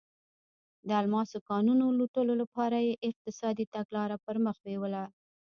د 0.87 0.89
الماسو 1.01 1.37
کانونو 1.49 1.85
لوټلو 1.99 2.33
لپاره 2.41 2.77
یې 2.87 2.93
اقتصادي 3.09 3.65
تګلاره 3.75 4.17
پر 4.25 4.35
مخ 4.45 4.55
بیوله. 4.65 5.03